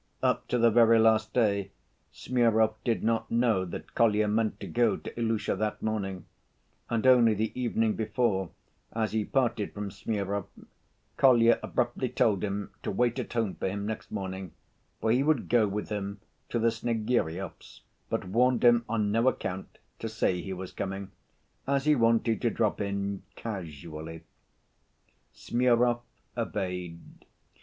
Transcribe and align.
Up 0.23 0.47
to 0.47 0.57
the 0.57 0.71
very 0.71 0.97
last 0.97 1.31
day, 1.31 1.69
Smurov 2.11 2.73
did 2.83 3.03
not 3.03 3.29
know 3.29 3.65
that 3.65 3.93
Kolya 3.93 4.27
meant 4.27 4.59
to 4.59 4.65
go 4.65 4.97
to 4.97 5.11
Ilusha 5.15 5.55
that 5.59 5.79
morning, 5.83 6.25
and 6.89 7.05
only 7.05 7.35
the 7.35 7.51
evening 7.53 7.93
before, 7.93 8.49
as 8.93 9.11
he 9.11 9.23
parted 9.23 9.75
from 9.75 9.91
Smurov, 9.91 10.47
Kolya 11.17 11.59
abruptly 11.61 12.09
told 12.09 12.43
him 12.43 12.71
to 12.81 12.89
wait 12.89 13.19
at 13.19 13.33
home 13.33 13.53
for 13.53 13.67
him 13.69 13.85
next 13.85 14.11
morning, 14.11 14.53
for 14.99 15.11
he 15.11 15.21
would 15.21 15.47
go 15.47 15.67
with 15.67 15.89
him 15.89 16.19
to 16.49 16.57
the 16.57 16.71
Snegiryovs', 16.71 17.81
but 18.09 18.25
warned 18.25 18.63
him 18.63 18.83
on 18.89 19.11
no 19.11 19.27
account 19.27 19.77
to 19.99 20.09
say 20.09 20.41
he 20.41 20.51
was 20.51 20.71
coming, 20.71 21.11
as 21.67 21.85
he 21.85 21.93
wanted 21.93 22.41
to 22.41 22.49
drop 22.49 22.81
in 22.81 23.21
casually. 23.35 24.23
Smurov 25.31 26.01
obeyed. 26.35 26.99